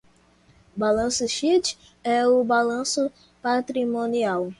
[0.77, 4.49] Balance Sheet é o balanço patrimonial.